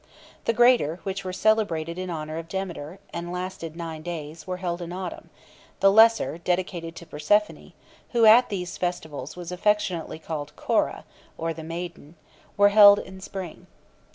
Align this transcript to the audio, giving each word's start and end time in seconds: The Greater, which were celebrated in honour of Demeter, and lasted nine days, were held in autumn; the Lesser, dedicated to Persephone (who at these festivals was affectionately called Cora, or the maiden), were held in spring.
The 0.45 0.53
Greater, 0.53 0.99
which 1.03 1.23
were 1.23 1.31
celebrated 1.31 1.99
in 1.99 2.09
honour 2.09 2.39
of 2.39 2.47
Demeter, 2.47 2.97
and 3.13 3.31
lasted 3.31 3.75
nine 3.75 4.01
days, 4.01 4.47
were 4.47 4.57
held 4.57 4.81
in 4.81 4.91
autumn; 4.91 5.29
the 5.79 5.91
Lesser, 5.91 6.39
dedicated 6.39 6.95
to 6.95 7.05
Persephone 7.05 7.73
(who 8.09 8.25
at 8.25 8.49
these 8.49 8.79
festivals 8.79 9.35
was 9.35 9.51
affectionately 9.51 10.17
called 10.17 10.55
Cora, 10.55 11.05
or 11.37 11.53
the 11.53 11.61
maiden), 11.63 12.15
were 12.57 12.69
held 12.69 12.97
in 12.97 13.21
spring. 13.21 13.67